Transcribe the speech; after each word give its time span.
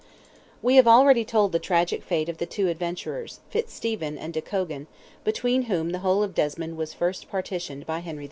We 0.63 0.77
have 0.77 0.87
already 0.87 1.23
told 1.23 1.51
the 1.51 1.59
tragic 1.59 2.01
fate 2.03 2.27
of 2.27 2.39
the 2.39 2.47
two 2.47 2.69
adventurers—Fitzstephen 2.69 4.17
and 4.17 4.33
de 4.33 4.41
Cogan—between 4.41 5.61
whom 5.63 5.91
the 5.91 5.99
whole 5.99 6.23
of 6.23 6.33
Desmond 6.33 6.75
was 6.75 6.91
first 6.95 7.29
partitioned 7.29 7.85
by 7.85 7.99
Henry 7.99 8.17
II. 8.19 8.19